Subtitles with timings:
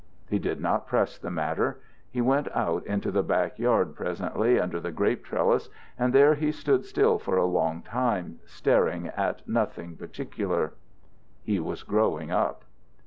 [0.27, 1.79] He did not press the matter.
[2.09, 6.51] He went out into the back yard presently, under the grape trellis, and there he
[6.51, 10.73] stood still for a long time, staring at nothing particular.
[11.43, 12.63] He was growing up.